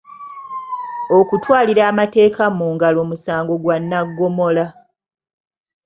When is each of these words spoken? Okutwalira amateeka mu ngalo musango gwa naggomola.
Okutwalira 1.17 1.81
amateeka 1.91 2.43
mu 2.57 2.67
ngalo 2.73 3.01
musango 3.09 3.53
gwa 3.63 3.77
naggomola. 3.89 4.65